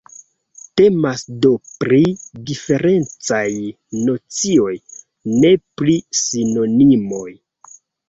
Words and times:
Temas 0.79 1.23
do 1.45 1.51
pri 1.83 1.99
diferencaj 2.49 3.43
nocioj, 4.09 4.75
ne 5.39 5.55
pri 5.63 5.99
sinonimoj. 6.25 7.33